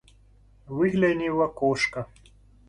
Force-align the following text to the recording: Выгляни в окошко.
Выгляни 0.65 1.29
в 1.29 1.41
окошко. 1.41 2.07